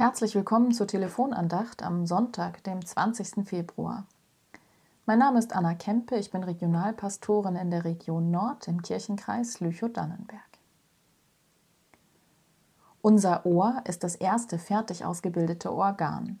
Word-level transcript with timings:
Herzlich 0.00 0.34
willkommen 0.34 0.72
zur 0.72 0.86
Telefonandacht 0.86 1.82
am 1.82 2.06
Sonntag, 2.06 2.64
dem 2.64 2.82
20. 2.82 3.46
Februar. 3.46 4.06
Mein 5.04 5.18
Name 5.18 5.38
ist 5.38 5.54
Anna 5.54 5.74
Kempe, 5.74 6.16
ich 6.16 6.30
bin 6.30 6.42
Regionalpastorin 6.42 7.54
in 7.54 7.70
der 7.70 7.84
Region 7.84 8.30
Nord 8.30 8.66
im 8.66 8.80
Kirchenkreis 8.80 9.60
Lüchow-Dannenberg. 9.60 10.40
Unser 13.02 13.44
Ohr 13.44 13.82
ist 13.84 14.02
das 14.02 14.14
erste 14.14 14.58
fertig 14.58 15.04
ausgebildete 15.04 15.70
Organ. 15.70 16.40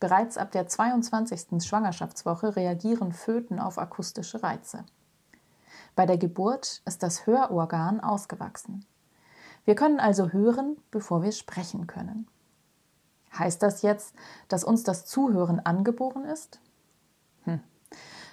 Bereits 0.00 0.38
ab 0.38 0.52
der 0.52 0.66
22. 0.66 1.62
Schwangerschaftswoche 1.62 2.56
reagieren 2.56 3.12
Föten 3.12 3.60
auf 3.60 3.76
akustische 3.76 4.42
Reize. 4.42 4.82
Bei 5.94 6.06
der 6.06 6.16
Geburt 6.16 6.80
ist 6.86 7.02
das 7.02 7.26
Hörorgan 7.26 8.00
ausgewachsen. 8.00 8.86
Wir 9.66 9.74
können 9.74 10.00
also 10.00 10.30
hören, 10.30 10.78
bevor 10.90 11.22
wir 11.22 11.32
sprechen 11.32 11.86
können. 11.86 12.28
Heißt 13.38 13.62
das 13.62 13.82
jetzt, 13.82 14.14
dass 14.48 14.64
uns 14.64 14.84
das 14.84 15.06
Zuhören 15.06 15.60
angeboren 15.60 16.24
ist? 16.24 16.60
Hm. 17.44 17.60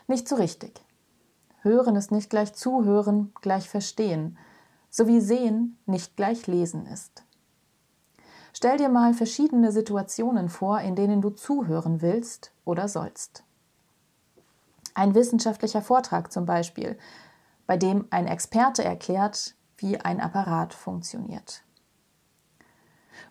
Nicht 0.07 0.27
so 0.27 0.35
richtig. 0.35 0.81
Hören 1.61 1.95
ist 1.95 2.11
nicht 2.11 2.29
gleich 2.29 2.53
Zuhören, 2.53 3.33
gleich 3.41 3.69
Verstehen, 3.69 4.37
so 4.89 5.07
wie 5.07 5.21
Sehen 5.21 5.77
nicht 5.85 6.15
gleich 6.17 6.47
Lesen 6.47 6.85
ist. 6.85 7.23
Stell 8.53 8.77
dir 8.77 8.89
mal 8.89 9.13
verschiedene 9.13 9.71
Situationen 9.71 10.49
vor, 10.49 10.81
in 10.81 10.95
denen 10.95 11.21
du 11.21 11.29
zuhören 11.29 12.01
willst 12.01 12.51
oder 12.65 12.87
sollst. 12.87 13.43
Ein 14.93 15.15
wissenschaftlicher 15.15 15.81
Vortrag 15.81 16.31
zum 16.31 16.45
Beispiel, 16.45 16.97
bei 17.65 17.77
dem 17.77 18.05
ein 18.09 18.27
Experte 18.27 18.83
erklärt, 18.83 19.55
wie 19.77 19.97
ein 19.97 20.19
Apparat 20.19 20.73
funktioniert. 20.73 21.63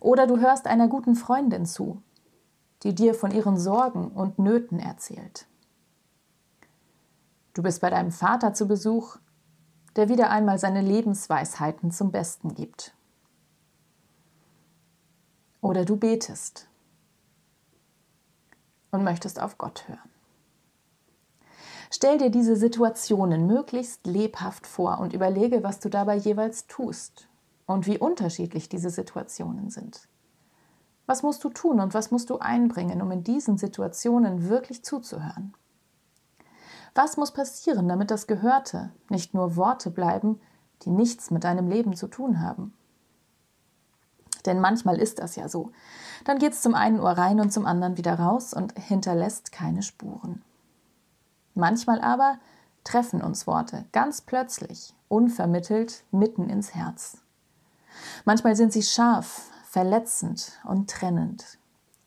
Oder 0.01 0.27
du 0.27 0.39
hörst 0.39 0.67
einer 0.67 0.89
guten 0.89 1.15
Freundin 1.15 1.67
zu, 1.67 2.03
die 2.83 2.95
dir 2.95 3.15
von 3.15 3.31
ihren 3.31 3.59
Sorgen 3.59 4.09
und 4.09 4.39
Nöten 4.39 4.79
erzählt. 4.79 5.47
Du 7.55 7.63
bist 7.63 7.81
bei 7.81 7.91
deinem 7.91 8.13
Vater 8.13 8.55
zu 8.55 8.67
Besuch, 8.69 9.17
der 9.97 10.09
wieder 10.09 10.31
einmal 10.31 10.59
seine 10.59 10.81
Lebensweisheiten 10.81 11.91
zum 11.91 12.13
Besten 12.13 12.55
gibt. 12.55 12.95
Oder 15.61 15.85
du 15.85 15.97
betest 15.97 16.69
und 18.93 19.05
möchtest 19.05 19.41
auf 19.41 19.59
Gott 19.59 19.89
hören. 19.89 19.99
Stell 21.93 22.19
dir 22.19 22.31
diese 22.31 22.55
Situationen 22.55 23.47
möglichst 23.47 24.07
lebhaft 24.07 24.67
vor 24.67 25.01
und 25.01 25.13
überlege, 25.13 25.65
was 25.65 25.81
du 25.81 25.89
dabei 25.89 26.17
jeweils 26.17 26.67
tust 26.67 27.30
und 27.71 27.87
wie 27.87 27.99
unterschiedlich 27.99 28.69
diese 28.69 28.91
Situationen 28.91 29.71
sind. 29.71 30.09
Was 31.07 31.23
musst 31.23 31.43
du 31.45 31.51
tun 31.51 31.81
und 31.81 31.95
was 31.95 32.11
musst 32.11 32.31
du 32.31 32.39
einbringen, 32.39 33.01
um 33.01 33.11
in 33.11 33.25
diesen 33.25 33.59
Situationen 33.59 34.49
wirklich 34.49 34.85
zuzuhören? 34.85 35.55
Was 36.95 37.17
muss 37.17 37.33
passieren, 37.33 37.89
damit 37.89 38.11
das 38.11 38.27
Gehörte 38.27 38.91
nicht 39.09 39.35
nur 39.35 39.57
Worte 39.57 39.91
bleiben, 39.91 40.41
die 40.83 40.91
nichts 40.91 41.31
mit 41.31 41.45
deinem 41.45 41.69
Leben 41.69 41.95
zu 41.95 42.09
tun 42.09 42.41
haben? 42.41 42.75
Denn 44.47 44.61
manchmal 44.61 44.99
ist 44.99 45.19
das 45.19 45.37
ja 45.37 45.49
so. 45.49 45.71
Dann 46.25 46.39
geht 46.39 46.55
es 46.55 46.63
zum 46.63 46.75
einen 46.75 46.99
Ohr 46.99 47.13
rein 47.13 47.41
und 47.41 47.53
zum 47.53 47.67
anderen 47.67 47.97
wieder 47.97 48.19
raus 48.19 48.55
und 48.55 48.77
hinterlässt 48.79 49.53
keine 49.53 49.83
Spuren. 49.83 50.43
Manchmal 51.55 52.01
aber 52.01 52.39
treffen 52.83 53.23
uns 53.23 53.47
Worte 53.47 53.85
ganz 53.93 54.23
plötzlich, 54.23 54.95
unvermittelt, 55.09 56.05
mitten 56.11 56.49
ins 56.49 56.75
Herz. 56.75 57.23
Manchmal 58.25 58.57
sind 58.57 58.73
sie 58.73 58.83
scharf, 58.83 59.51
verletzend 59.65 60.61
und 60.65 60.91
trennend, 60.91 61.59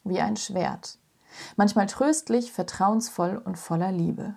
wie 0.04 0.20
ein 0.20 0.38
Schwert. 0.38 0.98
Manchmal 1.56 1.88
tröstlich, 1.88 2.52
vertrauensvoll 2.52 3.42
und 3.44 3.58
voller 3.58 3.92
Liebe. 3.92 4.36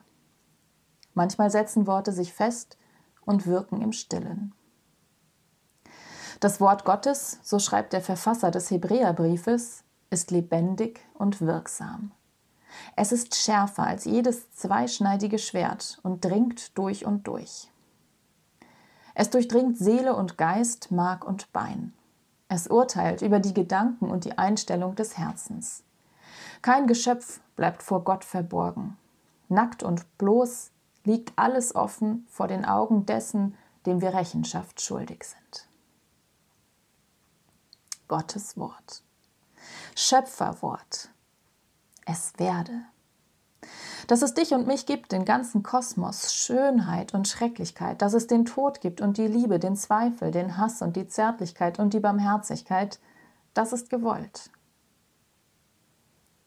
Manchmal 1.14 1.50
setzen 1.50 1.86
Worte 1.86 2.12
sich 2.12 2.32
fest 2.32 2.78
und 3.24 3.46
wirken 3.46 3.82
im 3.82 3.92
Stillen. 3.92 4.54
Das 6.40 6.60
Wort 6.60 6.84
Gottes, 6.84 7.40
so 7.42 7.58
schreibt 7.58 7.92
der 7.92 8.02
Verfasser 8.02 8.50
des 8.50 8.70
Hebräerbriefes, 8.70 9.84
ist 10.10 10.30
lebendig 10.30 11.00
und 11.14 11.40
wirksam. 11.40 12.12
Es 12.94 13.12
ist 13.12 13.34
schärfer 13.34 13.84
als 13.84 14.04
jedes 14.04 14.50
zweischneidige 14.52 15.38
Schwert 15.38 15.98
und 16.02 16.24
dringt 16.24 16.76
durch 16.76 17.06
und 17.06 17.26
durch. 17.26 17.70
Es 19.18 19.30
durchdringt 19.30 19.78
Seele 19.78 20.14
und 20.14 20.36
Geist, 20.36 20.90
Mark 20.90 21.26
und 21.26 21.50
Bein. 21.50 21.94
Es 22.48 22.68
urteilt 22.68 23.22
über 23.22 23.40
die 23.40 23.54
Gedanken 23.54 24.10
und 24.10 24.26
die 24.26 24.36
Einstellung 24.36 24.94
des 24.94 25.16
Herzens. 25.16 25.82
Kein 26.60 26.86
Geschöpf 26.86 27.40
bleibt 27.56 27.82
vor 27.82 28.04
Gott 28.04 28.26
verborgen. 28.26 28.98
Nackt 29.48 29.82
und 29.82 30.18
bloß 30.18 30.70
liegt 31.04 31.32
alles 31.36 31.74
offen 31.74 32.26
vor 32.28 32.46
den 32.46 32.66
Augen 32.66 33.06
dessen, 33.06 33.56
dem 33.86 34.02
wir 34.02 34.12
Rechenschaft 34.12 34.82
schuldig 34.82 35.24
sind. 35.24 35.66
Gottes 38.08 38.58
Wort. 38.58 39.02
Schöpferwort. 39.94 41.08
Es 42.04 42.34
werde 42.36 42.82
dass 44.06 44.22
es 44.22 44.34
dich 44.34 44.52
und 44.52 44.66
mich 44.66 44.86
gibt, 44.86 45.12
den 45.12 45.24
ganzen 45.24 45.62
Kosmos, 45.62 46.34
Schönheit 46.34 47.14
und 47.14 47.28
Schrecklichkeit, 47.28 48.02
dass 48.02 48.14
es 48.14 48.26
den 48.26 48.44
Tod 48.44 48.80
gibt 48.80 49.00
und 49.00 49.18
die 49.18 49.26
Liebe, 49.26 49.58
den 49.58 49.76
Zweifel, 49.76 50.30
den 50.30 50.56
Hass 50.56 50.82
und 50.82 50.96
die 50.96 51.08
Zärtlichkeit 51.08 51.78
und 51.78 51.92
die 51.92 52.00
Barmherzigkeit, 52.00 53.00
das 53.54 53.72
ist 53.72 53.90
gewollt. 53.90 54.50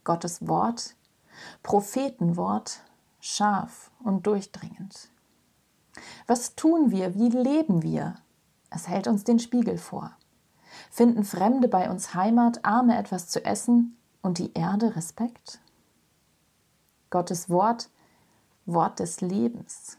Gottes 0.03 0.47
Wort, 0.47 0.95
Prophetenwort, 1.63 2.81
scharf 3.19 3.91
und 4.03 4.25
durchdringend. 4.25 5.09
Was 6.27 6.55
tun 6.55 6.91
wir? 6.91 7.15
Wie 7.15 7.29
leben 7.29 7.81
wir? 7.81 8.15
Es 8.69 8.87
hält 8.87 9.07
uns 9.07 9.23
den 9.23 9.39
Spiegel 9.39 9.77
vor. 9.77 10.15
Finden 10.91 11.23
Fremde 11.23 11.67
bei 11.67 11.89
uns 11.89 12.13
Heimat, 12.13 12.63
Arme 12.63 12.97
etwas 12.97 13.27
zu 13.27 13.43
essen 13.43 13.97
und 14.21 14.37
die 14.37 14.53
Erde 14.53 14.95
Respekt? 14.95 15.59
Gottes 17.09 17.49
Wort, 17.49 17.89
Wort 18.65 18.99
des 18.99 19.21
Lebens, 19.21 19.97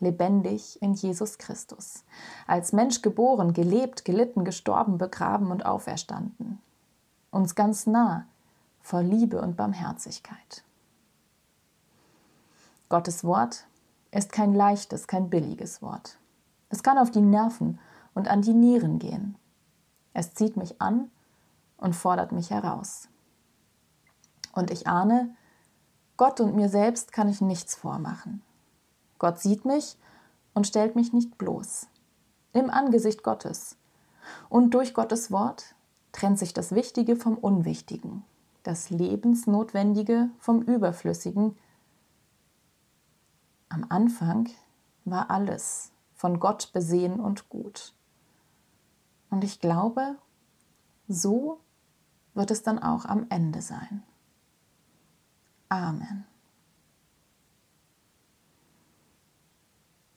lebendig 0.00 0.80
in 0.80 0.94
Jesus 0.94 1.38
Christus, 1.38 2.04
als 2.46 2.72
Mensch 2.72 3.02
geboren, 3.02 3.52
gelebt, 3.52 4.04
gelitten, 4.04 4.44
gestorben, 4.44 4.98
begraben 4.98 5.50
und 5.50 5.66
auferstanden, 5.66 6.60
uns 7.30 7.54
ganz 7.54 7.86
nah, 7.86 8.26
voll 8.80 9.04
Liebe 9.04 9.40
und 9.40 9.56
Barmherzigkeit. 9.56 10.64
Gottes 12.88 13.24
Wort 13.24 13.66
ist 14.10 14.32
kein 14.32 14.54
leichtes, 14.54 15.06
kein 15.06 15.28
billiges 15.28 15.82
Wort. 15.82 16.18
Es 16.70 16.82
kann 16.82 16.96
auf 16.96 17.10
die 17.10 17.20
Nerven 17.20 17.78
und 18.14 18.28
an 18.28 18.40
die 18.40 18.54
Nieren 18.54 18.98
gehen. 18.98 19.36
Es 20.14 20.32
zieht 20.32 20.56
mich 20.56 20.80
an 20.80 21.10
und 21.76 21.94
fordert 21.94 22.32
mich 22.32 22.50
heraus. 22.50 23.08
Und 24.54 24.70
ich 24.70 24.86
ahne, 24.86 25.36
Gott 26.18 26.40
und 26.40 26.56
mir 26.56 26.68
selbst 26.68 27.12
kann 27.12 27.28
ich 27.28 27.40
nichts 27.40 27.76
vormachen. 27.76 28.42
Gott 29.20 29.38
sieht 29.38 29.64
mich 29.64 29.96
und 30.52 30.66
stellt 30.66 30.96
mich 30.96 31.12
nicht 31.12 31.38
bloß. 31.38 31.86
Im 32.52 32.70
Angesicht 32.70 33.22
Gottes. 33.22 33.76
Und 34.48 34.74
durch 34.74 34.94
Gottes 34.94 35.30
Wort 35.30 35.76
trennt 36.10 36.38
sich 36.38 36.52
das 36.52 36.74
Wichtige 36.74 37.14
vom 37.14 37.38
Unwichtigen, 37.38 38.24
das 38.64 38.90
Lebensnotwendige 38.90 40.28
vom 40.40 40.60
Überflüssigen. 40.62 41.56
Am 43.68 43.86
Anfang 43.88 44.48
war 45.04 45.30
alles 45.30 45.92
von 46.14 46.40
Gott 46.40 46.72
besehen 46.72 47.20
und 47.20 47.48
gut. 47.48 47.94
Und 49.30 49.44
ich 49.44 49.60
glaube, 49.60 50.16
so 51.06 51.60
wird 52.34 52.50
es 52.50 52.64
dann 52.64 52.80
auch 52.80 53.04
am 53.04 53.26
Ende 53.28 53.62
sein. 53.62 54.02
Amen. 55.68 56.24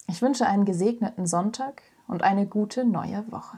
Ich 0.08 0.22
wünsche 0.22 0.46
einen 0.46 0.66
gesegneten 0.66 1.26
Sonntag 1.26 1.82
und 2.08 2.22
eine 2.22 2.46
gute 2.46 2.86
neue 2.86 3.30
Woche. 3.32 3.58